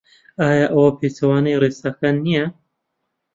ئایا 0.41 0.67
ئەوە 0.73 0.91
پێچەوانەی 0.99 1.59
ڕێساکان 1.61 2.15
نییە؟ 2.25 2.45